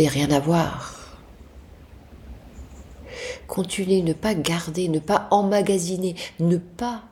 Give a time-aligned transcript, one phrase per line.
[0.00, 0.98] rien à voir.
[3.46, 7.04] Continuer, ne pas garder, ne pas emmagasiner, ne pas.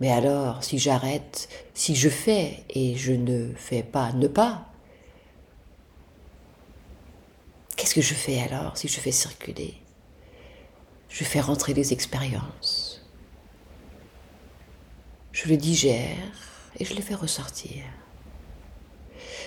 [0.00, 4.66] Mais alors, si j'arrête, si je fais et je ne fais pas, ne pas,
[7.76, 9.74] qu'est-ce que je fais alors si je fais circuler?
[11.08, 13.02] Je fais rentrer les expériences.
[15.32, 16.16] Je le digère
[16.78, 17.82] et je les fais ressortir.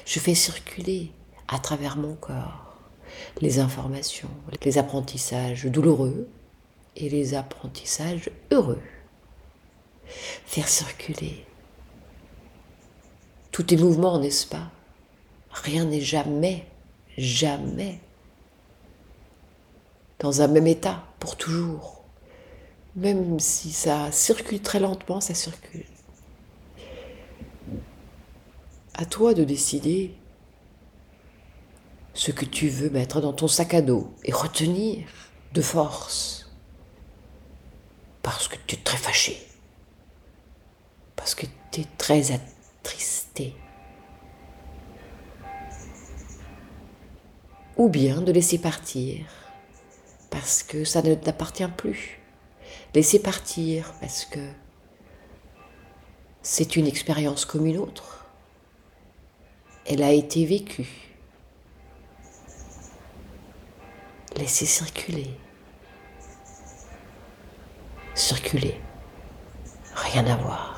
[0.06, 1.12] Je fais circuler
[1.52, 2.72] à travers mon corps
[3.42, 4.30] les informations,
[4.64, 6.28] les apprentissages douloureux
[6.96, 8.82] et les apprentissages heureux.
[10.46, 11.46] Faire circuler.
[13.52, 14.72] Tout est mouvement, n'est-ce pas?
[15.52, 16.66] Rien n'est jamais,
[17.18, 18.00] jamais
[20.20, 22.04] dans un même état pour toujours.
[22.96, 25.86] Même si ça circule très lentement, ça circule.
[28.94, 30.14] À toi de décider
[32.22, 35.08] ce que tu veux mettre dans ton sac à dos et retenir
[35.54, 36.52] de force.
[38.22, 39.42] Parce que tu es très fâché.
[41.16, 43.56] Parce que tu es très attristé.
[47.76, 49.26] Ou bien de laisser partir
[50.30, 52.20] parce que ça ne t'appartient plus.
[52.94, 54.48] Laisser partir parce que
[56.44, 58.28] c'est une expérience comme une autre.
[59.88, 61.11] Elle a été vécue.
[64.42, 65.38] Laissez circuler.
[68.16, 68.82] Circuler.
[69.94, 70.71] Rien à voir.